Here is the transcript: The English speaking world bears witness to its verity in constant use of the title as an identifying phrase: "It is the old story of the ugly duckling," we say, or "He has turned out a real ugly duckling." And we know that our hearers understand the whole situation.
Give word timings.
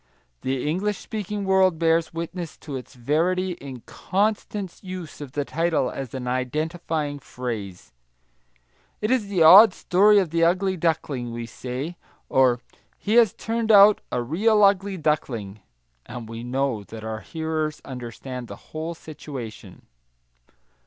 The 0.41 0.67
English 0.67 0.97
speaking 0.97 1.45
world 1.45 1.77
bears 1.77 2.11
witness 2.11 2.57
to 2.57 2.75
its 2.75 2.95
verity 2.95 3.51
in 3.51 3.81
constant 3.81 4.79
use 4.83 5.21
of 5.21 5.33
the 5.33 5.45
title 5.45 5.91
as 5.91 6.15
an 6.15 6.27
identifying 6.27 7.19
phrase: 7.19 7.93
"It 8.99 9.11
is 9.11 9.27
the 9.27 9.43
old 9.43 9.75
story 9.75 10.17
of 10.17 10.31
the 10.31 10.43
ugly 10.43 10.75
duckling," 10.75 11.31
we 11.31 11.45
say, 11.45 11.97
or 12.29 12.61
"He 12.97 13.13
has 13.13 13.33
turned 13.33 13.71
out 13.71 14.01
a 14.11 14.23
real 14.23 14.63
ugly 14.63 14.97
duckling." 14.97 15.59
And 16.07 16.27
we 16.27 16.43
know 16.43 16.83
that 16.85 17.03
our 17.03 17.19
hearers 17.19 17.79
understand 17.85 18.47
the 18.47 18.55
whole 18.71 18.95
situation. 18.95 19.85